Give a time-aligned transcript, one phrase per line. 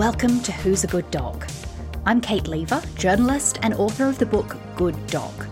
[0.00, 1.46] Welcome to Who's a Good Dog.
[2.06, 5.46] I'm Kate Leaver, journalist and author of the book Good Dog.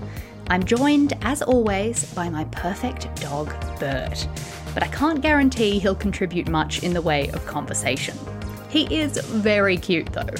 [0.46, 4.26] I'm joined, as always, by my perfect dog, Bert.
[4.72, 8.16] But I can't guarantee he'll contribute much in the way of conversation.
[8.70, 10.34] He is very cute, though.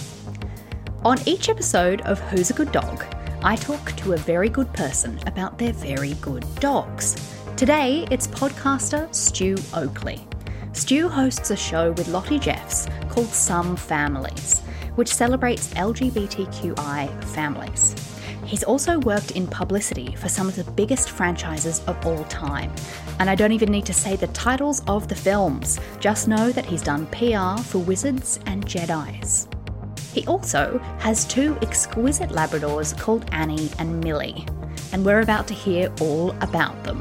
[1.04, 3.04] On each episode of Who's a Good Dog,
[3.42, 7.36] I talk to a very good person about their very good dogs.
[7.58, 10.26] Today, it's podcaster Stu Oakley.
[10.72, 14.60] Stu hosts a show with Lottie Jeffs called Some Families,
[14.96, 17.94] which celebrates LGBTQI families.
[18.44, 22.72] He's also worked in publicity for some of the biggest franchises of all time.
[23.18, 26.64] And I don't even need to say the titles of the films, just know that
[26.64, 29.48] he's done PR for Wizards and Jedi's.
[30.14, 34.46] He also has two exquisite Labradors called Annie and Millie,
[34.92, 37.00] and we're about to hear all about them.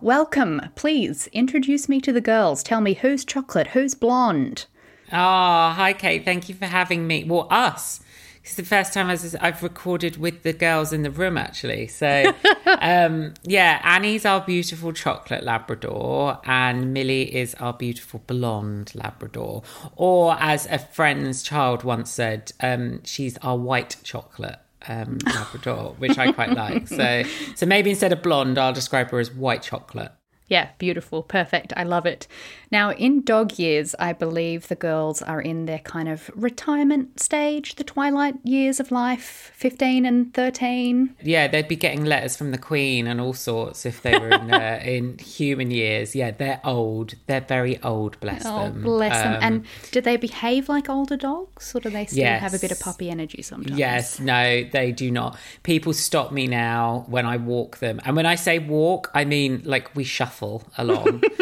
[0.00, 0.60] Welcome.
[0.74, 2.62] Please introduce me to the girls.
[2.62, 4.66] Tell me who's chocolate, who's blonde.
[5.12, 6.24] Oh, hi, Kate.
[6.24, 7.24] Thank you for having me.
[7.24, 8.00] Well, us.
[8.42, 9.08] It's the first time
[9.40, 11.86] I've recorded with the girls in the room, actually.
[11.86, 12.34] So,
[12.66, 19.62] um, yeah, Annie's our beautiful chocolate Labrador, and Millie is our beautiful blonde Labrador.
[19.94, 26.18] Or, as a friend's child once said, um, she's our white chocolate um, Labrador, which
[26.18, 26.88] I quite like.
[26.88, 27.22] So,
[27.54, 30.12] so maybe instead of blonde, I'll describe her as white chocolate.
[30.48, 31.72] Yeah, beautiful, perfect.
[31.76, 32.26] I love it.
[32.72, 37.74] Now, in dog years, I believe the girls are in their kind of retirement stage,
[37.74, 41.14] the twilight years of life, 15 and 13.
[41.22, 44.54] Yeah, they'd be getting letters from the Queen and all sorts if they were in,
[44.54, 46.16] uh, in human years.
[46.16, 47.12] Yeah, they're old.
[47.26, 48.82] They're very old, bless oh, them.
[48.82, 49.34] bless them.
[49.34, 52.40] Um, And do they behave like older dogs, or do they still Yes.
[52.40, 53.78] have a bit of puppy energy sometimes?
[53.78, 55.36] Yes, no, they do not.
[55.62, 58.00] People stop me now when I walk them.
[58.06, 61.22] And when I say walk, I mean like we shuffle along.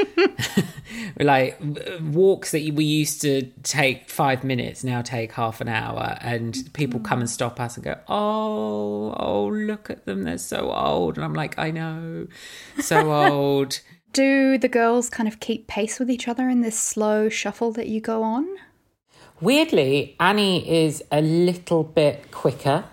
[1.20, 1.60] like
[2.00, 6.18] walks that we used to take five minutes now take half an hour.
[6.20, 10.24] And people come and stop us and go, oh, oh, look at them.
[10.24, 11.16] They're so old.
[11.16, 12.26] And I'm like, I know,
[12.80, 13.80] so old.
[14.12, 17.88] Do the girls kind of keep pace with each other in this slow shuffle that
[17.88, 18.46] you go on?
[19.40, 22.84] Weirdly, Annie is a little bit quicker.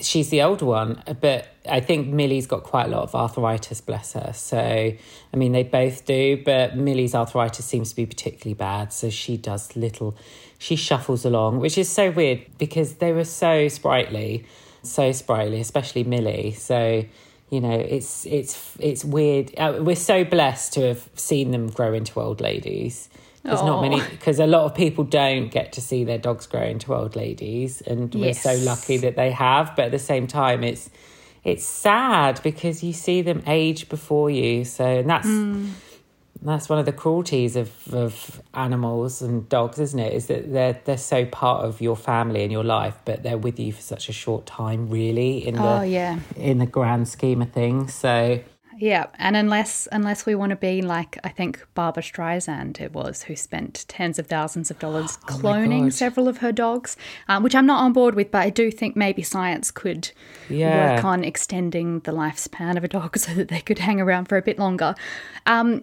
[0.00, 4.14] She's the older one, but I think Millie's got quite a lot of arthritis, bless
[4.14, 4.32] her.
[4.34, 8.92] So, I mean, they both do, but Millie's arthritis seems to be particularly bad.
[8.92, 10.16] So she does little,
[10.58, 14.44] she shuffles along, which is so weird because they were so sprightly,
[14.82, 16.52] so sprightly, especially Millie.
[16.52, 17.04] So,
[17.50, 19.54] you know, it's it's it's weird.
[19.56, 23.08] Uh, we're so blessed to have seen them grow into old ladies.
[23.44, 24.06] There's not many oh.
[24.10, 27.82] because a lot of people don't get to see their dogs grow into old ladies,
[27.82, 29.76] and we're so lucky that they have.
[29.76, 30.88] But at the same time, it's
[31.44, 34.64] it's sad because you see them age before you.
[34.64, 35.68] So and that's hmm.
[36.40, 40.14] that's one of the cruelties of, of animals and dogs, isn't it?
[40.14, 43.60] Is that they're they're so part of your family and your life, but they're with
[43.60, 45.46] you for such a short time, really.
[45.46, 46.18] In the Oh, yeah.
[46.34, 47.92] in the grand scheme of things.
[47.92, 48.40] So
[48.78, 53.22] Yeah, and unless unless we want to be like I think Barbra Streisand it was
[53.22, 56.96] who spent tens of thousands of dollars Oh cloning several of her dogs,
[57.28, 60.10] um, which I'm not on board with, but I do think maybe science could
[60.48, 60.94] Yeah.
[60.96, 64.36] work on extending the lifespan of a dog so that they could hang around for
[64.36, 64.94] a bit longer.
[65.46, 65.82] Um,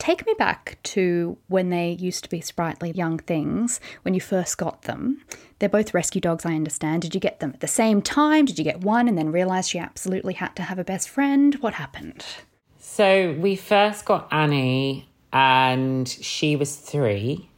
[0.00, 4.56] Take me back to when they used to be sprightly young things, when you first
[4.56, 5.22] got them.
[5.58, 7.02] They're both rescue dogs, I understand.
[7.02, 8.46] Did you get them at the same time?
[8.46, 11.54] Did you get one and then realize she absolutely had to have a best friend?
[11.56, 12.24] What happened?
[12.78, 17.50] So we first got Annie and she was three.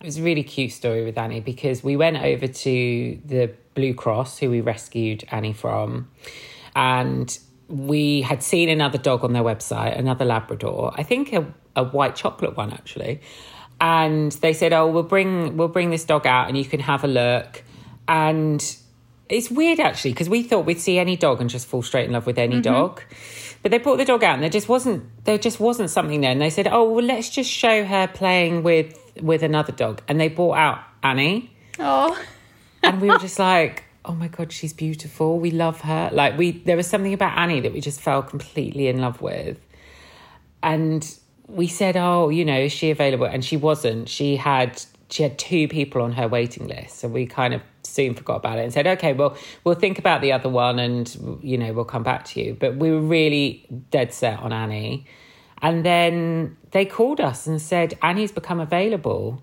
[0.00, 3.92] It was a really cute story with Annie because we went over to the Blue
[3.92, 6.10] Cross, who we rescued Annie from,
[6.74, 10.92] and we had seen another dog on their website, another Labrador.
[10.96, 13.20] I think a, a white chocolate one actually.
[13.80, 17.04] And they said, "Oh, we'll bring we'll bring this dog out, and you can have
[17.04, 17.64] a look."
[18.06, 18.76] And
[19.28, 22.12] it's weird actually because we thought we'd see any dog and just fall straight in
[22.12, 22.62] love with any mm-hmm.
[22.62, 23.02] dog.
[23.62, 26.30] But they brought the dog out, and there just wasn't there just wasn't something there.
[26.30, 30.20] And they said, "Oh, well, let's just show her playing with with another dog." And
[30.20, 32.20] they brought out Annie Oh,
[32.82, 35.38] and we were just like oh my god she's beautiful.
[35.38, 36.10] We love her.
[36.12, 39.58] Like we there was something about annie that we just fell completely in love with.
[40.62, 43.26] And we said oh you know is she available?
[43.26, 44.08] And she wasn't.
[44.08, 46.98] She had she had two people on her waiting list.
[46.98, 50.20] So we kind of soon forgot about it and said okay well we'll think about
[50.20, 52.54] the other one and you know we'll come back to you.
[52.54, 55.06] But we were really dead set on annie.
[55.62, 59.42] And then they called us and said annie's become available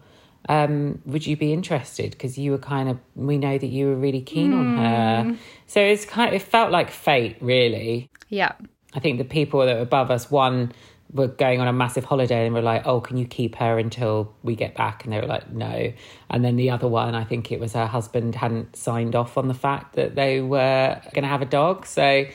[0.49, 2.11] um, would you be interested?
[2.11, 5.37] Because you were kind of, we know that you were really keen on her.
[5.67, 8.09] So it's kind of, it felt like fate, really.
[8.29, 8.53] yeah.
[8.93, 10.73] I think the people that were above us, one
[11.13, 14.33] were going on a massive holiday and were like, oh, can you keep her until
[14.43, 15.03] we get back?
[15.03, 15.93] And they were like, no.
[16.29, 19.47] And then the other one, I think it was her husband hadn't signed off on
[19.47, 21.85] the fact that they were going to have a dog.
[21.85, 22.25] So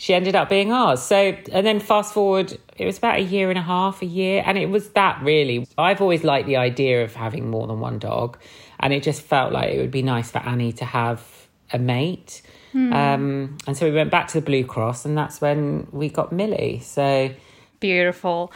[0.00, 1.02] she ended up being ours.
[1.02, 4.42] So, and then fast forward, it was about a year and a half, a year.
[4.46, 5.66] And it was that really.
[5.76, 8.38] I've always liked the idea of having more than one dog.
[8.78, 11.22] And it just felt like it would be nice for Annie to have
[11.70, 12.40] a mate.
[12.94, 16.32] Um, and so we went back to the Blue Cross, and that's when we got
[16.32, 16.80] Millie.
[16.82, 17.34] So,
[17.78, 18.52] Beautiful.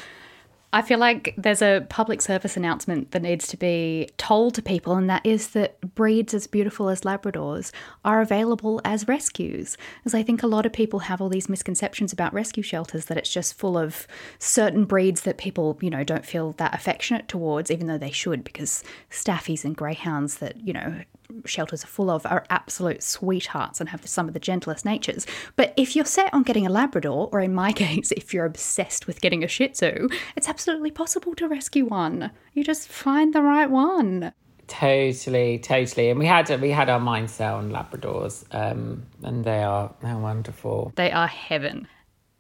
[0.75, 4.97] I feel like there's a public service announcement that needs to be told to people,
[4.97, 7.71] and that is that breeds as beautiful as Labradors
[8.05, 9.77] are available as rescues.
[10.05, 13.17] As I think a lot of people have all these misconceptions about rescue shelters that
[13.17, 14.09] it's just full of
[14.41, 18.43] certain breeds that people, you know, don't feel that affectionate towards, even though they should,
[18.43, 18.83] because
[19.13, 21.03] staffies and greyhounds that, you know,
[21.45, 25.27] shelters are full of are absolute sweethearts and have some of the gentlest natures.
[25.57, 29.07] But if you're set on getting a Labrador, or in my case, if you're obsessed
[29.07, 32.31] with getting a Shih Tzu, it's absolutely possible to rescue one.
[32.53, 34.33] You just find the right one.
[34.67, 36.11] Totally, totally.
[36.11, 40.17] And we had we had our mind set on Labradors, um, and they are they're
[40.17, 40.93] wonderful.
[40.97, 41.87] They are heaven.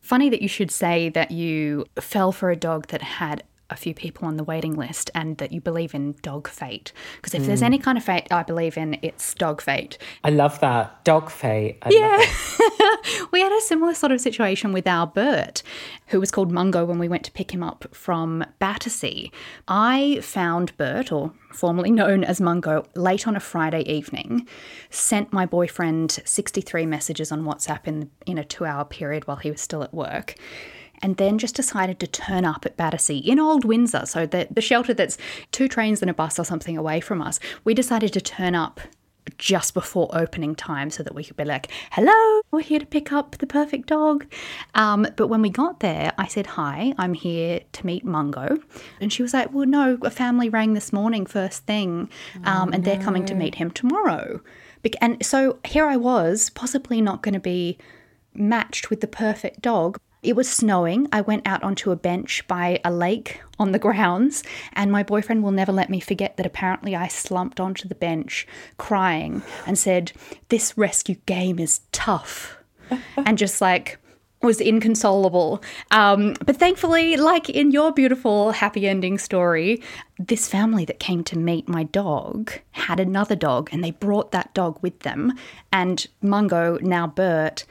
[0.00, 3.42] Funny that you should say that you fell for a dog that had
[3.74, 6.92] a few people on the waiting list and that you believe in dog fate.
[7.16, 7.66] Because if there's hmm.
[7.66, 9.98] any kind of fate I believe in, it's dog fate.
[10.22, 11.78] I love that dog fate.
[11.82, 13.28] I it.
[13.32, 15.62] we had a similar sort of situation with our Bert,
[16.06, 19.30] who was called Mungo when we went to pick him up from Battersea.
[19.68, 24.46] I found Bert, or formerly known as Mungo, late on a Friday evening,
[24.90, 29.50] sent my boyfriend 63 messages on WhatsApp in, in a two hour period while he
[29.50, 30.36] was still at work.
[31.02, 34.60] And then just decided to turn up at Battersea in Old Windsor, so the, the
[34.60, 35.18] shelter that's
[35.52, 37.40] two trains and a bus or something away from us.
[37.64, 38.80] We decided to turn up
[39.38, 43.12] just before opening time so that we could be like, hello, we're here to pick
[43.12, 44.26] up the perfect dog.
[44.74, 48.58] Um, but when we got there, I said, hi, I'm here to meet Mungo.
[49.00, 52.10] And she was like, well, no, a family rang this morning first thing,
[52.44, 54.42] um, and they're coming to meet him tomorrow.
[55.00, 57.78] And so here I was, possibly not going to be
[58.34, 59.98] matched with the perfect dog.
[60.24, 61.06] It was snowing.
[61.12, 65.42] I went out onto a bench by a lake on the grounds, and my boyfriend
[65.42, 68.46] will never let me forget that apparently I slumped onto the bench
[68.78, 70.12] crying and said,
[70.48, 72.56] This rescue game is tough.
[73.16, 73.98] and just like,
[74.44, 75.62] was inconsolable.
[75.90, 79.82] Um, but thankfully, like in your beautiful happy ending story,
[80.18, 84.52] this family that came to meet my dog had another dog and they brought that
[84.54, 85.32] dog with them.
[85.72, 87.64] And Mungo, now Bert,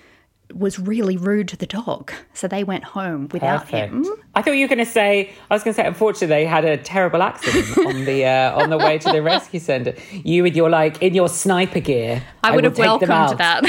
[0.53, 2.11] was really rude to the dog.
[2.33, 3.93] So they went home without Perfect.
[3.93, 4.05] him.
[4.35, 5.31] I thought you were going to say.
[5.49, 5.87] I was going to say.
[5.87, 9.59] Unfortunately, they had a terrible accident on the uh, on the way to the rescue
[9.59, 9.95] centre.
[10.11, 12.23] You with your like in your sniper gear.
[12.43, 13.63] I would will have welcomed that.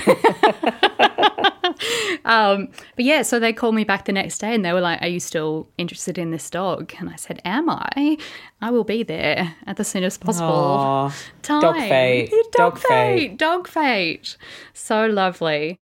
[2.25, 5.01] um, but yeah, so they called me back the next day and they were like,
[5.03, 6.93] Are you still interested in this dog?
[6.99, 8.17] And I said, Am I?
[8.61, 11.13] I will be there at the soonest possible Aw,
[11.43, 11.61] time.
[11.61, 12.89] dog fate, Dog, dog fate.
[13.31, 13.39] fate.
[13.39, 14.37] Dog fate.
[14.73, 15.79] So lovely.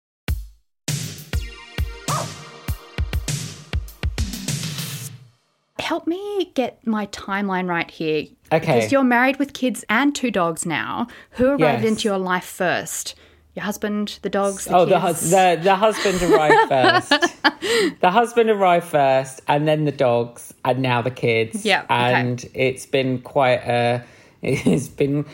[5.83, 8.27] Help me get my timeline right here.
[8.53, 8.59] Okay.
[8.77, 11.09] Because you're married with kids and two dogs now.
[11.33, 11.85] Who arrived Yes.
[11.85, 13.15] into your life first?
[13.55, 16.69] Your husband, the dogs, the oh, the, hus- the the husband arrived
[17.11, 18.01] first.
[18.01, 21.63] the husband arrived first, and then the dogs, and now the kids.
[21.65, 21.95] Yeah, okay.
[21.95, 24.03] and it's been quite a.
[24.43, 25.27] It's been.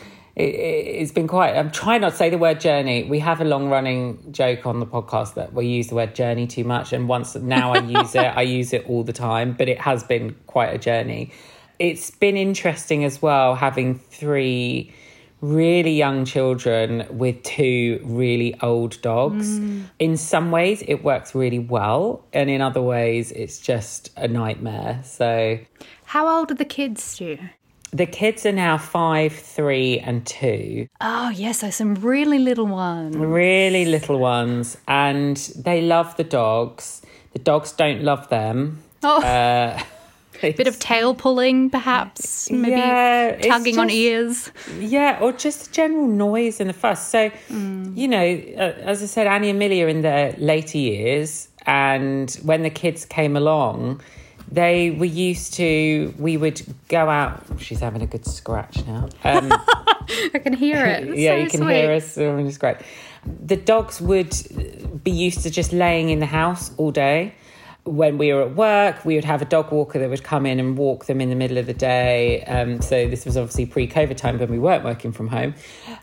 [0.45, 1.53] It- It's been quite.
[1.57, 3.05] Um, I'm trying not to say the word journey.
[3.05, 6.47] We have a long running joke on the podcast that we use the word journey
[6.47, 9.55] too much, and once now I use it, I use it all the time.
[9.59, 11.31] But it has been quite a journey.
[11.79, 14.93] It's been interesting as well having three
[15.41, 19.61] really young children with two really old dogs.
[19.61, 19.85] Mm.
[20.01, 25.01] In some ways, it works really well, and in other ways, it's just a nightmare.
[25.05, 25.59] So
[26.07, 27.39] How old are the kids, Stu?
[27.93, 33.17] The kids are now five, three, and two, Oh, yes, so some really little ones.
[33.17, 37.03] really little ones, and they love the dogs.
[37.33, 38.83] The dogs don't love them.
[39.03, 39.81] Oh, Uh,
[40.41, 42.51] bit of tail pulling, perhaps.
[42.51, 44.53] Maybe Yeah, tugging on ears.
[44.79, 47.09] Yeah, or just general noise and the fuss.
[47.11, 51.49] So, you know, uh, as I said, Annie and Millie are in their later years,
[51.67, 54.01] and when the kids came along,
[54.51, 56.15] they were used to.
[56.19, 57.45] We would go out.
[57.59, 59.09] She's having a good scratch now.
[59.25, 59.53] Um,
[60.35, 61.17] I can hear it.
[61.17, 61.75] Yeah, so you can sweet.
[61.75, 62.15] hear us.
[62.15, 62.83] having a scratch.
[63.25, 64.35] The dogs would
[65.05, 67.35] be used to just laying in the house all day.
[67.85, 70.61] When we were at work, we would have a dog walker that would come in
[70.61, 72.43] and walk them in the middle of the day.
[72.45, 75.55] Um, so this was obviously pre-COVID time when we weren't working from home,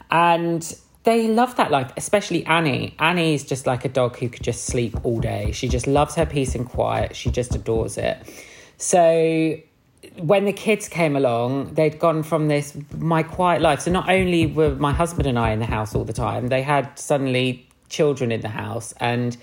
[0.09, 0.75] and
[1.05, 1.91] they love that life.
[1.95, 2.95] Especially Annie.
[2.99, 5.51] Annie is just like a dog who could just sleep all day.
[5.51, 7.15] She just loves her peace and quiet.
[7.15, 8.17] She just adores it.
[8.77, 9.57] So
[10.17, 13.81] when the kids came along, they'd gone from this my quiet life.
[13.81, 16.61] So not only were my husband and I in the house all the time, they
[16.61, 18.93] had suddenly children in the house.
[18.99, 19.37] And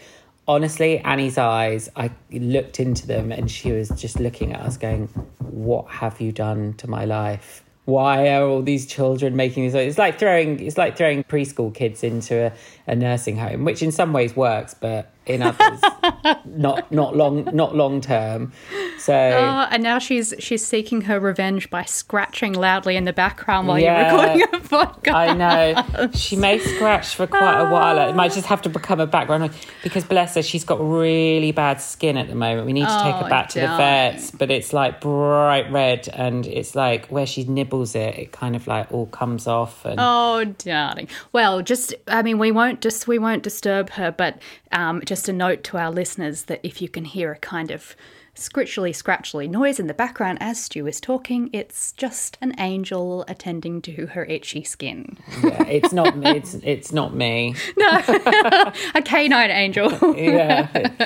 [0.49, 5.09] honestly, Annie's eyes, I looked into them and she was just looking at us going,
[5.39, 7.65] What have you done to my life?
[7.85, 9.75] Why are all these children making this?
[9.75, 12.53] It's like throwing it's like throwing preschool kids into a,
[12.87, 15.81] a nursing home, which in some ways works, but in others
[16.45, 18.53] not not long not long term.
[18.99, 23.69] So Oh, and now she's she's seeking her revenge by scratching loudly in the background
[23.69, 24.13] while Yeah.
[24.13, 25.13] you're recording a podcast.
[25.15, 26.11] I know.
[26.13, 28.09] She may scratch for quite a while.
[28.09, 29.51] It might just have to become a background
[29.83, 32.67] because bless her, she's got really bad skin at the moment.
[32.67, 36.09] We need to take Oh, her back to the vets, but it's like bright red
[36.13, 39.97] and it's like where she nibbles it, it kind of like all comes off and
[39.99, 41.09] Oh, darling.
[41.33, 44.39] Well, just I mean, we won't just we won't disturb her, but
[44.73, 47.97] um, just a note to our listeners that if you can hear a kind of
[48.35, 53.83] scritchly scratchly noise in the background as Stu is talking, it's just an angel attending
[53.83, 55.19] to her itchy skin.
[55.43, 57.55] yeah, it's not it's it's not me.
[57.77, 58.03] No,
[58.95, 60.17] a canine angel.
[60.17, 60.91] Yeah.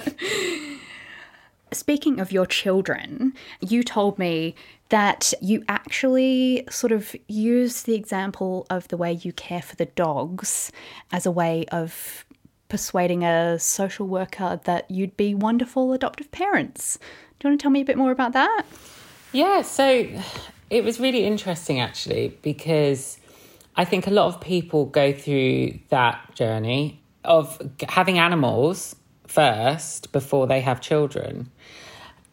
[1.73, 4.55] Speaking of your children, you told me
[4.89, 9.87] that you actually sort of use the example of the way you care for the
[9.87, 10.71] dogs
[11.11, 12.25] as a way of
[12.69, 16.99] persuading a social worker that you'd be wonderful adoptive parents.
[17.39, 18.65] Do you want to tell me a bit more about that?
[19.33, 20.09] Yeah, so
[20.71, 23.19] it was really interesting actually because
[23.77, 28.97] I think a lot of people go through that journey of having animals
[29.27, 31.51] first before they have children.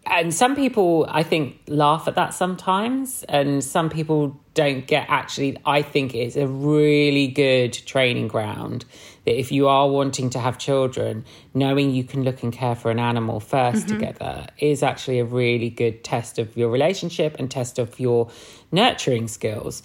[0.06, 5.58] And some people, I think, laugh at that sometimes, and some people don't get actually.
[5.66, 8.84] I think it's a really good training ground
[9.26, 12.92] that if you are wanting to have children, knowing you can look and care for
[12.92, 13.88] an animal 1st mm-hmm.
[13.88, 18.30] together is actually a really good test of your relationship and test of your
[18.72, 19.82] nurturing skills.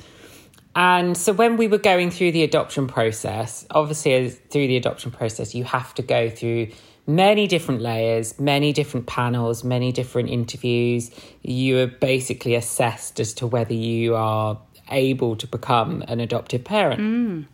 [0.74, 5.10] And so when we were going through the adoption process, obviously as- through the adoption
[5.10, 6.68] process, you have to go through
[7.08, 11.10] many different layers, many different panels, many different interviews.
[11.42, 17.00] You are basically assessed as to whether you are able to become an adoptive parent.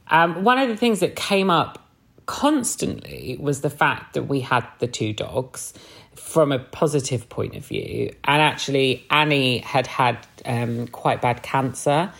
[0.08, 1.80] Um, one of the things that came up
[2.26, 5.74] constantly was the fact that we had the two dogs
[6.14, 8.14] from a positive point of view.
[8.24, 12.12] And actually, Annie had had um, quite bad cancer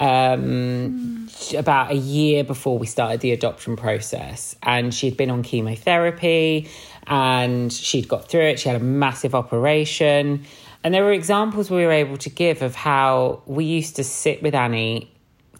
[0.00, 4.54] um, about a year before we started the adoption process.
[4.62, 6.68] And she'd been on chemotherapy
[7.06, 8.60] and she'd got through it.
[8.60, 10.44] She had a massive operation.
[10.84, 14.42] And there were examples we were able to give of how we used to sit
[14.42, 15.12] with Annie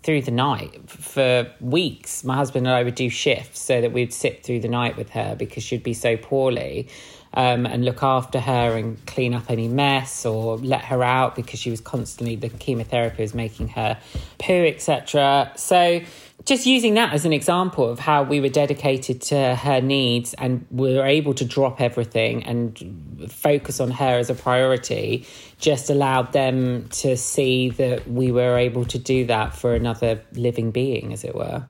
[0.03, 2.23] through the night for weeks.
[2.25, 5.11] My husband and I would do shifts so that we'd sit through the night with
[5.11, 6.89] her because she'd be so poorly.
[7.35, 11.61] Um, and look after her and clean up any mess or let her out because
[11.61, 13.99] she was constantly the chemotherapy was making her
[14.39, 15.53] poo, etc.
[15.55, 16.01] So
[16.45, 20.67] just using that as an example of how we were dedicated to her needs and
[20.71, 25.27] we were able to drop everything and focus on her as a priority
[25.59, 30.71] just allowed them to see that we were able to do that for another living
[30.71, 31.69] being as it were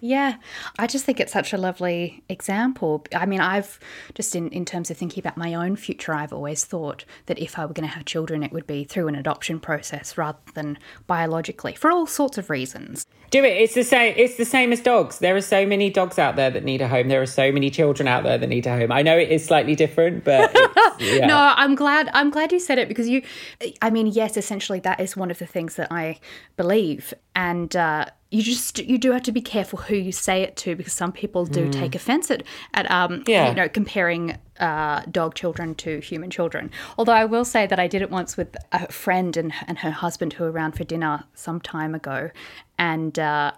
[0.00, 0.36] Yeah,
[0.78, 3.04] I just think it's such a lovely example.
[3.14, 3.78] I mean, I've
[4.14, 7.58] just in, in terms of thinking about my own future, I've always thought that if
[7.58, 10.78] I were going to have children, it would be through an adoption process rather than
[11.06, 13.06] biologically for all sorts of reasons.
[13.32, 13.56] Do it.
[13.56, 14.14] It's the same.
[14.18, 15.18] It's the same as dogs.
[15.18, 17.08] There are so many dogs out there that need a home.
[17.08, 18.92] There are so many children out there that need a home.
[18.92, 20.54] I know it is slightly different, but
[20.98, 21.24] yeah.
[21.24, 22.10] no, I'm glad.
[22.12, 23.22] I'm glad you said it because you.
[23.80, 26.20] I mean, yes, essentially that is one of the things that I
[26.56, 27.74] believe, and.
[27.74, 30.94] Uh, you just you do have to be careful who you say it to because
[30.94, 31.72] some people do mm.
[31.72, 33.50] take offense at, at um yeah.
[33.50, 36.70] you know comparing uh, dog children to human children.
[36.96, 39.90] Although I will say that I did it once with a friend and and her
[39.90, 42.30] husband who were around for dinner some time ago,
[42.78, 43.18] and.
[43.18, 43.52] Uh,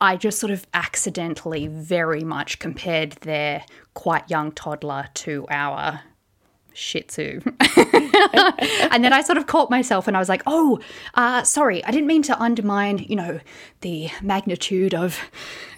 [0.00, 6.00] I just sort of accidentally very much compared their quite young toddler to our
[6.72, 7.40] Shih Tzu.
[8.90, 10.78] and then I sort of caught myself and I was like, oh,
[11.14, 13.40] uh, sorry, I didn't mean to undermine, you know,
[13.80, 15.18] the magnitude of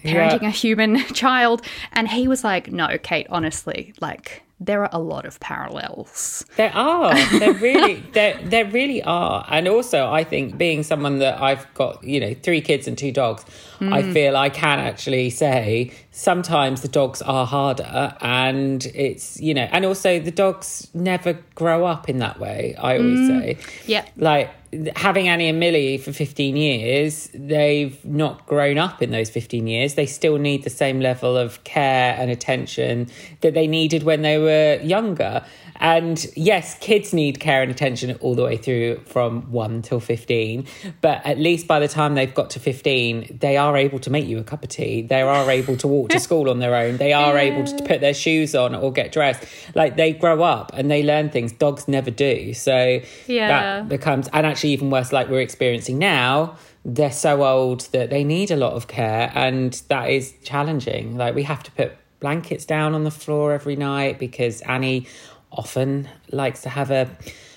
[0.03, 0.47] parenting yeah.
[0.47, 1.63] a human child.
[1.93, 6.45] And he was like, no, Kate, honestly, like, there are a lot of parallels.
[6.55, 7.15] There are.
[7.39, 9.43] There really there there really are.
[9.49, 13.11] And also I think being someone that I've got, you know, three kids and two
[13.11, 13.43] dogs,
[13.79, 13.91] mm.
[13.91, 19.67] I feel I can actually say sometimes the dogs are harder and it's, you know,
[19.71, 23.27] and also the dogs never grow up in that way, I always mm.
[23.27, 23.57] say.
[23.87, 24.05] Yeah.
[24.15, 24.51] Like
[24.95, 29.95] having Annie and Millie for 15 years, they've not grown up in those 15 years.
[29.95, 33.09] They still need the same level of care and attention
[33.41, 35.43] that they needed when they were younger.
[35.77, 40.65] And yes, kids need care and attention all the way through from 1 till 15.
[41.01, 44.27] But at least by the time they've got to 15, they are able to make
[44.27, 45.01] you a cup of tea.
[45.01, 46.97] They are able to walk to school on their own.
[46.97, 49.43] They are able to put their shoes on or get dressed.
[49.75, 51.51] Like they grow up and they learn things.
[51.51, 52.53] Dogs never do.
[52.53, 53.47] So yeah.
[53.47, 58.23] that becomes, and actually, even worse, like we're experiencing now they're so old that they
[58.23, 62.65] need a lot of care and that is challenging like we have to put blankets
[62.65, 65.05] down on the floor every night because Annie
[65.51, 67.09] often likes to have a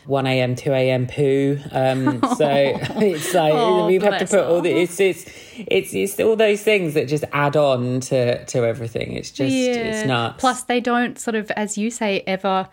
[0.07, 4.61] 1 a.m 2 a.m poo um, so it's like oh, we have to put all
[4.61, 5.25] the it's, it's
[5.57, 9.73] it's it's all those things that just add on to to everything it's just yeah.
[9.73, 12.69] it's nuts plus they don't sort of as you say ever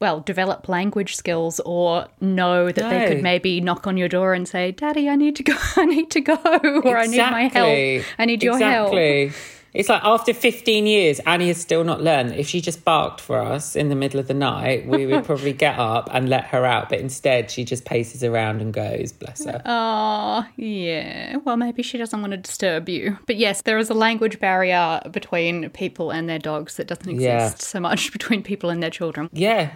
[0.00, 2.88] well, develop language skills or know that no.
[2.88, 5.84] they could maybe knock on your door and say, Daddy, I need to go, I
[5.84, 6.96] need to go, or exactly.
[6.96, 9.26] I need my help, I need your exactly.
[9.26, 9.36] help.
[9.72, 12.34] It's like after 15 years, Annie has still not learned.
[12.34, 15.52] If she just barked for us in the middle of the night, we would probably
[15.52, 16.88] get up and let her out.
[16.88, 19.62] But instead, she just paces around and goes, bless her.
[19.64, 21.36] Oh, yeah.
[21.36, 23.18] Well, maybe she doesn't want to disturb you.
[23.26, 27.22] But yes, there is a language barrier between people and their dogs that doesn't exist
[27.22, 27.48] yeah.
[27.56, 29.28] so much between people and their children.
[29.32, 29.72] Yeah.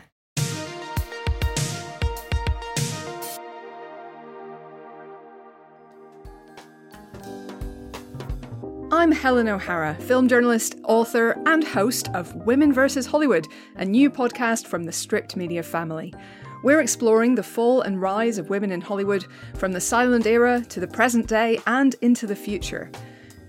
[9.05, 13.05] I'm Helen O'Hara, film journalist, author, and host of Women vs.
[13.05, 16.15] Hollywood, a new podcast from the Stripped Media family.
[16.63, 20.81] We're exploring the fall and rise of women in Hollywood from the silent era to
[20.81, 22.91] the present day and into the future.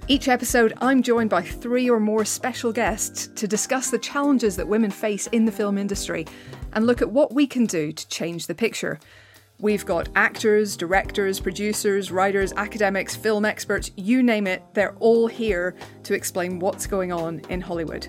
[0.09, 4.67] Each episode, I'm joined by three or more special guests to discuss the challenges that
[4.67, 6.27] women face in the film industry
[6.73, 8.99] and look at what we can do to change the picture.
[9.59, 15.75] We've got actors, directors, producers, writers, academics, film experts, you name it, they're all here
[16.03, 18.07] to explain what's going on in Hollywood.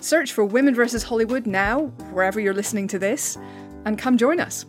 [0.00, 1.02] Search for Women vs.
[1.02, 3.36] Hollywood now, wherever you're listening to this,
[3.84, 4.66] and come join us.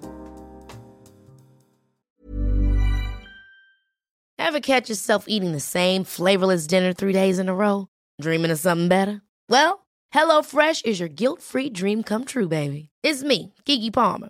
[4.39, 7.87] Ever catch yourself eating the same flavorless dinner three days in a row?
[8.19, 9.21] Dreaming of something better?
[9.49, 12.89] Well, HelloFresh is your guilt free dream come true, baby.
[13.03, 14.29] It's me, Keke Palmer.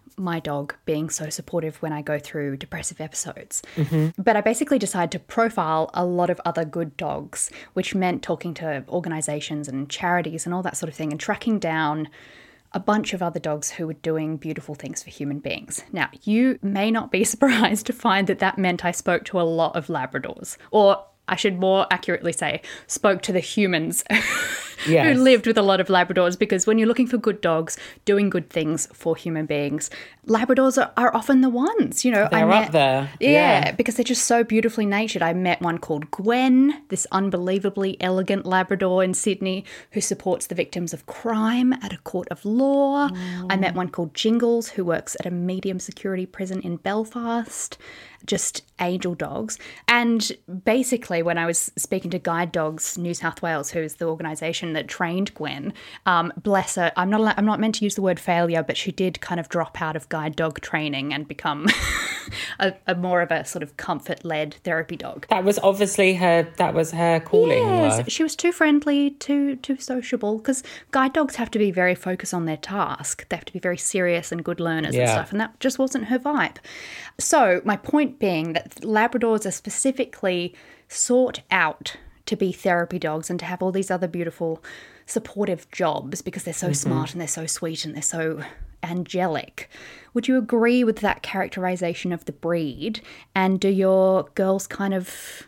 [0.21, 3.61] my dog being so supportive when I go through depressive episodes.
[3.75, 4.21] Mm-hmm.
[4.21, 8.53] But I basically decided to profile a lot of other good dogs, which meant talking
[8.55, 12.07] to organizations and charities and all that sort of thing and tracking down
[12.73, 15.83] a bunch of other dogs who were doing beautiful things for human beings.
[15.91, 19.43] Now, you may not be surprised to find that that meant I spoke to a
[19.43, 24.03] lot of Labradors, or I should more accurately say, spoke to the humans
[24.87, 25.15] Yes.
[25.15, 28.31] who lived with a lot of Labradors because when you're looking for good dogs doing
[28.31, 29.91] good things for human beings,
[30.27, 32.27] Labradors are, are often the ones, you know.
[32.31, 33.29] They're up there, Yeah,
[33.65, 33.71] yeah.
[33.73, 35.21] because they're just so beautifully natured.
[35.21, 40.93] I met one called Gwen, this unbelievably elegant Labrador in Sydney who supports the victims
[40.93, 43.07] of crime at a court of law.
[43.51, 47.77] I met one called Jingles who works at a medium security prison in Belfast.
[48.23, 49.57] Just angel dogs.
[49.87, 50.31] And
[50.63, 54.87] basically, when I was speaking to Guide Dogs New South Wales, who's the organisation that
[54.87, 55.73] trained Gwen,
[56.05, 58.91] um, bless her, I'm not I'm not meant to use the word failure, but she
[58.91, 61.67] did kind of drop out of guide dog training and become
[62.59, 65.27] a, a more of a sort of comfort led therapy dog.
[65.29, 66.47] That was obviously her.
[66.57, 67.57] That was her calling.
[67.57, 68.09] Yes, life.
[68.09, 70.37] she was too friendly, too too sociable.
[70.37, 73.27] Because guide dogs have to be very focused on their task.
[73.29, 76.05] They have to be very serious and good learners and stuff, and that just wasn't
[76.05, 76.57] her vibe.
[77.19, 80.55] So my point being that Labradors are specifically
[80.93, 84.63] sought out to be therapy dogs and to have all these other beautiful
[85.05, 86.73] supportive jobs because they're so Mm-hmm.
[86.73, 88.41] smart and they're so sweet and they're so
[88.83, 89.69] angelic.
[90.13, 93.01] Would you agree with that characterization of the breed?
[93.35, 95.43] And do your girls kind of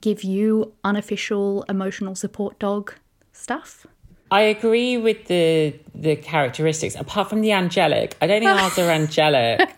[0.00, 2.94] give you unofficial emotional support dog
[3.32, 3.86] stuff?
[4.30, 6.94] I agree with the the characteristics.
[6.96, 9.70] Apart from the angelic, I don't think ours are angelic,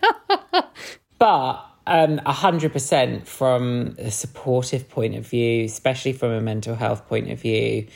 [1.19, 6.75] but um, a hundred percent from a supportive point of view, especially from a mental
[6.75, 7.87] health point of view,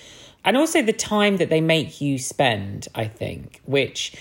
[0.46, 2.88] and also the time that they make you spend.
[2.96, 4.14] I think, which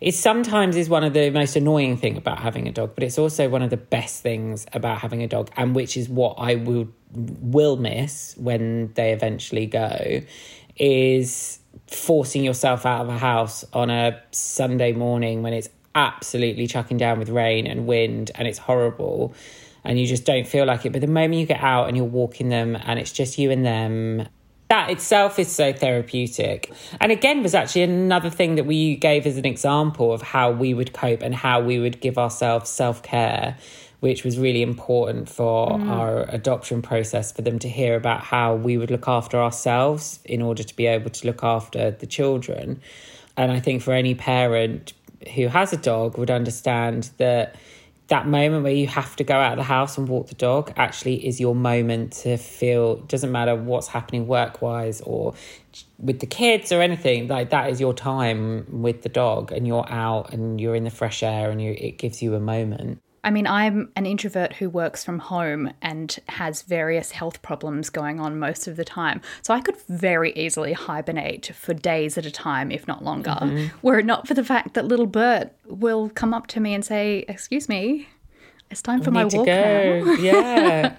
[0.00, 3.18] is sometimes is one of the most annoying thing about having a dog, but it's
[3.18, 6.56] also one of the best things about having a dog, and which is what I
[6.56, 10.20] will will miss when they eventually go,
[10.76, 16.98] is forcing yourself out of a house on a Sunday morning when it's absolutely chucking
[16.98, 19.34] down with rain and wind and it's horrible
[19.86, 20.92] and you just don't feel like it.
[20.92, 23.64] But the moment you get out and you're walking them and it's just you and
[23.64, 24.28] them,
[24.68, 26.72] that itself is so therapeutic.
[27.00, 30.74] And again, was actually another thing that we gave as an example of how we
[30.74, 33.56] would cope and how we would give ourselves self care,
[34.00, 35.88] which was really important for mm.
[35.88, 40.42] our adoption process for them to hear about how we would look after ourselves in
[40.42, 42.80] order to be able to look after the children.
[43.36, 44.94] And I think for any parent
[45.34, 47.56] who has a dog would understand that
[48.08, 50.72] that moment where you have to go out of the house and walk the dog
[50.76, 55.34] actually is your moment to feel doesn't matter what's happening work wise or
[55.98, 59.88] with the kids or anything like that is your time with the dog and you're
[59.90, 63.30] out and you're in the fresh air and you it gives you a moment I
[63.30, 68.38] mean, I'm an introvert who works from home and has various health problems going on
[68.38, 69.20] most of the time.
[69.42, 73.76] So I could very easily hibernate for days at a time, if not longer, mm-hmm.
[73.82, 76.84] were it not for the fact that little Bert will come up to me and
[76.84, 78.08] say, Excuse me,
[78.70, 80.12] it's time for my Need to walk go now.
[80.12, 80.96] yeah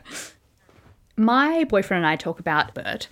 [1.16, 3.08] My boyfriend and I talk about Bert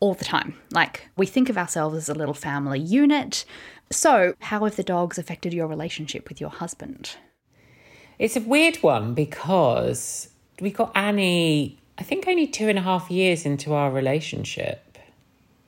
[0.00, 0.56] all the time.
[0.72, 3.44] Like, we think of ourselves as a little family unit.
[3.92, 7.16] So, how have the dogs affected your relationship with your husband?
[8.18, 10.28] It's a weird one because
[10.60, 14.98] we got Annie, I think only two and a half years into our relationship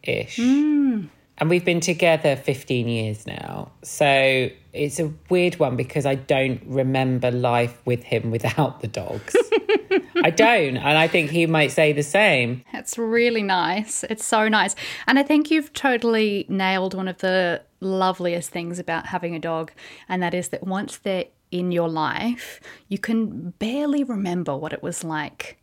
[0.03, 0.37] ish.
[0.37, 1.07] Hmm.
[1.41, 3.71] And we've been together 15 years now.
[3.83, 9.37] So it's a weird one because I don't remember life with him without the dogs.
[10.25, 10.77] I don't.
[10.77, 12.65] And I think he might say the same.
[12.73, 14.05] It's really nice.
[14.05, 14.75] It's so nice.
[15.07, 19.71] And I think you've totally nailed one of the loveliest things about having a dog,
[20.09, 24.83] and that is that once they're in your life, you can barely remember what it
[24.83, 25.59] was like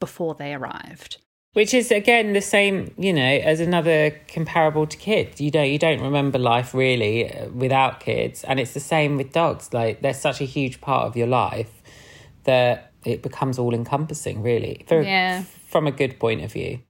[0.00, 1.18] before they arrived.
[1.52, 5.40] Which is again the same, you know, as another comparable to kids.
[5.40, 9.32] You don't you don't remember life really uh, without kids, and it's the same with
[9.32, 9.72] dogs.
[9.72, 11.82] Like they're such a huge part of your life
[12.44, 15.44] that it becomes all encompassing, really, for, Yeah.
[15.68, 16.80] from a good point of view.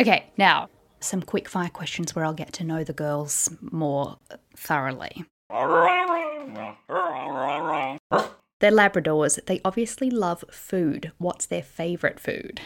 [0.00, 0.68] Okay, now
[1.04, 4.18] some quick fire questions where I'll get to know the girls more
[4.56, 5.24] thoroughly.
[8.60, 9.44] They're Labradors.
[9.44, 11.12] They obviously love food.
[11.18, 12.60] What's their favourite food?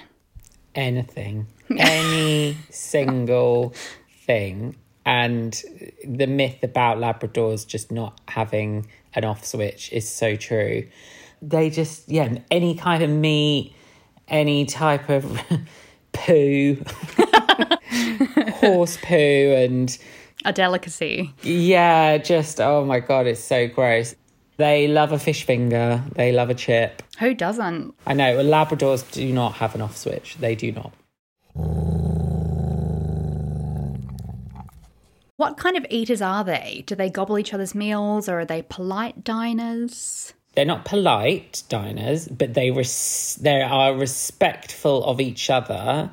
[0.79, 3.75] anything, any single
[4.25, 4.77] thing.
[5.05, 5.61] And
[6.07, 10.87] the myth about Labradors just not having an off switch is so true.
[11.41, 13.75] They just, yeah, any kind of meat,
[14.29, 15.41] any type of
[16.13, 16.77] poo,
[18.73, 19.97] horse poo, and
[20.45, 21.33] A delicacy.
[21.43, 24.15] yeah, just oh my god, it's so gross.
[24.57, 26.03] They love a fish finger.
[26.17, 27.03] They love a chip.
[27.21, 27.95] Who doesn't?
[28.07, 28.37] I know.
[28.39, 30.37] Well, Labradors do not have an off switch.
[30.41, 30.93] They do not.
[35.37, 36.83] What kind of eaters are they?
[36.87, 40.35] Do they gobble each other's meals or are they polite diners?
[40.55, 46.11] They're not polite diners, but they res- they are respectful of each other.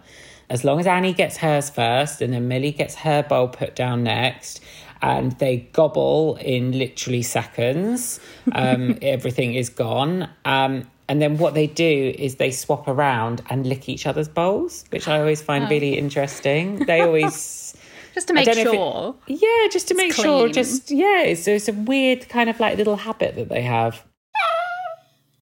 [0.49, 4.03] As long as Annie gets hers first, and then Millie gets her bowl put down
[4.03, 4.62] next,
[5.01, 8.19] and they gobble in literally seconds.
[8.51, 10.29] Um, everything is gone.
[10.45, 14.86] Um, and then what they do is they swap around and lick each other's bowls,
[14.89, 16.77] which I always find really interesting.
[16.86, 17.75] They always.
[18.15, 19.13] Just to make if it- sure.
[19.27, 20.47] yeah, just to make sure.
[20.47, 24.05] Just yeah, it's, it's a weird kind of like little habit that they have.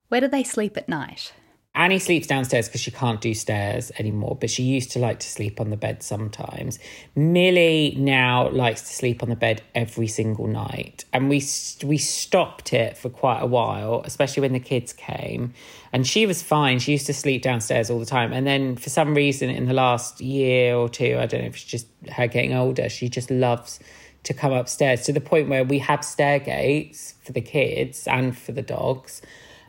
[0.08, 1.32] Where do they sleep at night?
[1.78, 5.28] Annie sleeps downstairs because she can't do stairs anymore, but she used to like to
[5.28, 6.80] sleep on the bed sometimes.
[7.14, 11.36] Millie now likes to sleep on the bed every single night, and we
[11.84, 15.54] we stopped it for quite a while, especially when the kids came,
[15.92, 16.80] and she was fine.
[16.80, 19.72] She used to sleep downstairs all the time, and then for some reason in the
[19.72, 23.30] last year or two, I don't know if it's just her getting older, she just
[23.30, 23.78] loves
[24.24, 28.36] to come upstairs to the point where we have stair gates for the kids and
[28.36, 29.22] for the dogs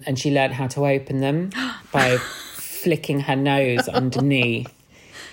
[0.05, 1.51] and she learned how to open them
[1.91, 4.73] by flicking her nose underneath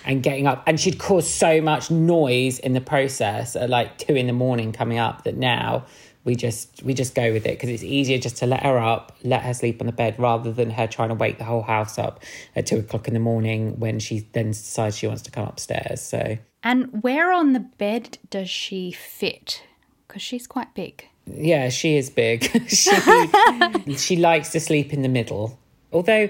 [0.05, 4.15] and getting up and she'd cause so much noise in the process at like two
[4.15, 5.85] in the morning coming up that now
[6.23, 9.15] we just we just go with it because it's easier just to let her up
[9.23, 11.97] let her sleep on the bed rather than her trying to wake the whole house
[11.97, 12.21] up
[12.55, 16.01] at two o'clock in the morning when she then decides she wants to come upstairs
[16.01, 19.63] so And where on the bed does she fit?
[20.07, 21.07] Because she's quite big.
[21.27, 22.43] Yeah, she is big.
[22.69, 22.91] she
[23.97, 25.59] she likes to sleep in the middle.
[25.91, 26.29] Although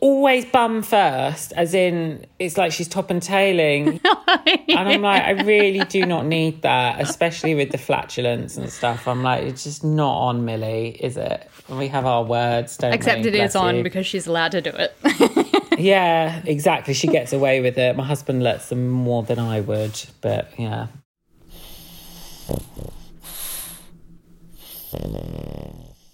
[0.00, 4.00] always bum first, as in it's like she's top and tailing.
[4.68, 9.08] And I'm like, I really do not need that, especially with the flatulence and stuff.
[9.08, 11.50] I'm like, it's just not on Millie, is it?
[11.68, 12.94] We have our words, don't we?
[12.94, 13.28] Except we?
[13.28, 13.82] it is Bless on you.
[13.82, 14.94] because she's allowed to do it.
[15.78, 16.92] Yeah, exactly.
[16.92, 17.96] She gets away with it.
[17.96, 20.88] My husband lets them more than I would, but yeah.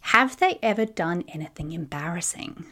[0.01, 2.67] Have they ever done anything embarrassing?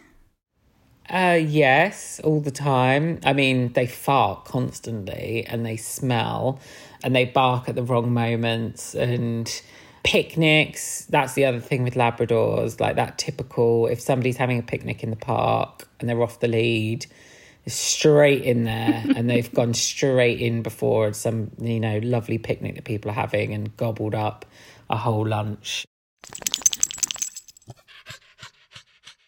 [1.08, 3.20] Uh, yes, all the time.
[3.24, 6.60] I mean, they fart constantly and they smell
[7.02, 9.62] and they bark at the wrong moments and
[10.04, 11.04] picnics.
[11.06, 15.10] That's the other thing with Labradors, like that typical if somebody's having a picnic in
[15.10, 17.06] the park and they're off the lead,
[17.66, 22.84] straight in there and they've gone straight in before some, you know, lovely picnic that
[22.84, 24.46] people are having and gobbled up
[24.88, 25.84] a whole lunch.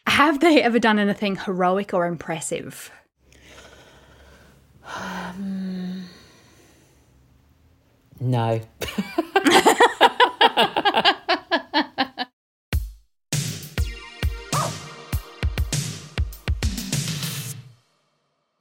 [0.06, 2.90] Have they ever done anything heroic or impressive?
[8.20, 8.60] No.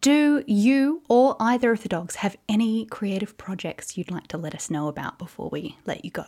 [0.01, 4.53] Do you or either of the dogs have any creative projects you'd like to let
[4.53, 6.25] us know about before we let you go?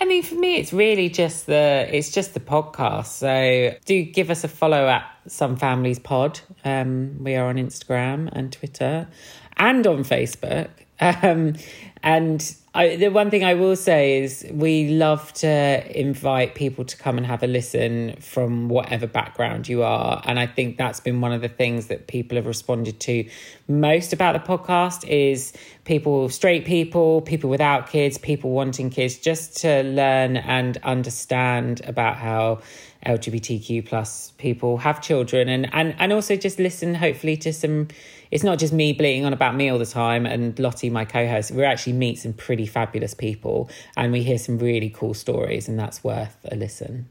[0.00, 3.06] I mean, for me, it's really just the it's just the podcast.
[3.06, 6.40] So do give us a follow at Some Families Pod.
[6.64, 9.08] Um, we are on Instagram and Twitter,
[9.56, 10.68] and on Facebook.
[11.00, 11.54] Um,
[12.02, 16.96] and I, the one thing I will say is we love to invite people to
[16.96, 20.22] come and have a listen from whatever background you are.
[20.24, 23.28] And I think that's been one of the things that people have responded to
[23.66, 25.52] most about the podcast is
[25.84, 32.16] people, straight people, people without kids, people wanting kids, just to learn and understand about
[32.16, 32.60] how
[33.06, 37.88] LGBTQ plus people have children and, and, and also just listen hopefully to some
[38.30, 41.50] it's not just me bleating on about me all the time and Lottie, my co-host.
[41.50, 45.78] We actually meet some pretty fabulous people and we hear some really cool stories and
[45.78, 47.08] that's worth a listen.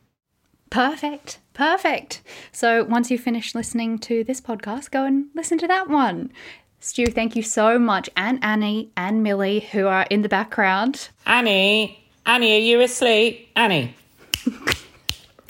[0.70, 1.40] Perfect.
[1.54, 2.22] Perfect.
[2.52, 6.32] So once you finish listening to this podcast, go and listen to that one.
[6.80, 8.10] Stu, thank you so much.
[8.16, 11.10] And Annie and Millie, who are in the background.
[11.26, 13.50] Annie, Annie, are you asleep?
[13.56, 13.96] Annie.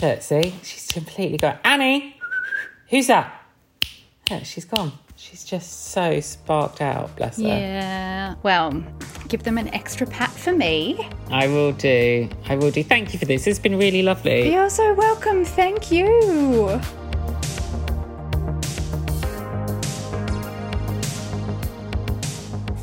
[0.01, 1.58] Look, see, she's completely gone.
[1.63, 2.15] Annie,
[2.89, 3.43] who's that?
[4.30, 4.93] Yeah, she's gone.
[5.30, 7.44] She's just so sparked out, bless her.
[7.44, 8.36] Yeah.
[8.44, 8.82] Well,
[9.28, 11.06] give them an extra pat for me.
[11.30, 12.30] I will do.
[12.46, 12.82] I will do.
[12.82, 13.46] Thank you for this.
[13.46, 14.54] It's been really lovely.
[14.54, 15.44] You're so welcome.
[15.44, 16.80] Thank you.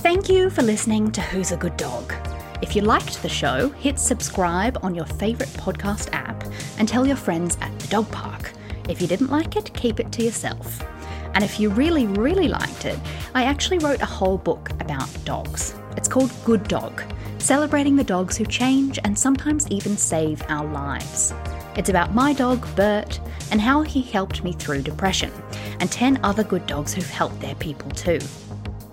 [0.01, 2.13] Thank you for listening to Who's a Good Dog.
[2.61, 6.45] If you liked the show, hit subscribe on your favourite podcast app
[6.77, 8.53] and tell your friends at the dog park.
[8.91, 10.85] If you didn't like it, keep it to yourself.
[11.35, 12.99] And if you really, really liked it,
[13.35, 15.75] I actually wrote a whole book about dogs.
[15.97, 17.03] It's called Good Dog,
[17.39, 21.35] celebrating the dogs who change and sometimes even save our lives.
[21.77, 23.21] It's about my dog, Bert,
[23.51, 25.33] and how he helped me through depression,
[25.81, 28.21] and 10 other good dogs who've helped their people too.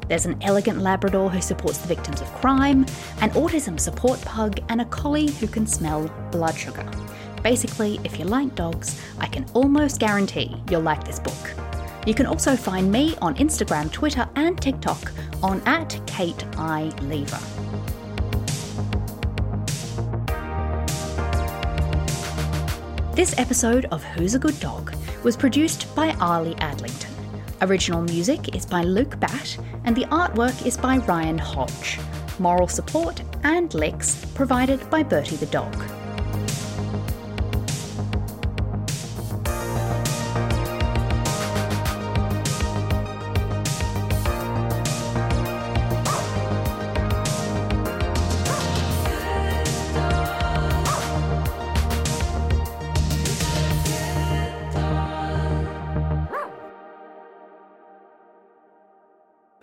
[0.07, 2.81] There's an elegant Labrador who supports the victims of crime,
[3.21, 6.85] an autism support pug, and a collie who can smell blood sugar.
[7.43, 11.60] Basically, if you like dogs, I can almost guarantee you'll like this book.
[12.07, 15.11] You can also find me on Instagram, Twitter, and TikTok
[15.43, 17.39] on at Kate I Leaver.
[23.15, 27.11] This episode of Who's a Good Dog was produced by Arlie Adlington.
[27.61, 31.99] Original music is by Luke Batt, and the artwork is by Ryan Hodge.
[32.39, 35.75] Moral support and licks provided by Bertie the dog.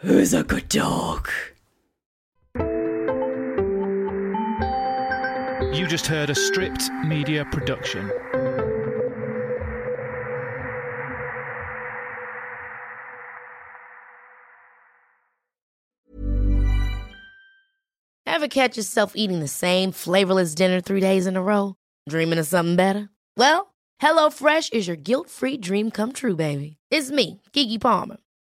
[0.09, 1.29] Who's a good dog?
[5.77, 8.11] You just heard a stripped media production.
[18.25, 21.75] Ever catch yourself eating the same flavorless dinner three days in a row?
[22.09, 23.11] Dreaming of something better?
[23.37, 26.79] Well, HelloFresh is your guilt free dream come true, baby.
[26.91, 28.17] It's me, Keke Palmer.